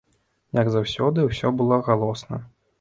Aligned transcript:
Як 0.59 0.71
заўсёды, 0.77 1.27
усё 1.29 1.53
было 1.61 1.81
галосна. 1.91 2.45